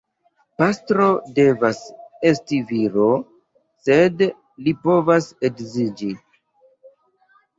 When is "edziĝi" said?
5.51-6.09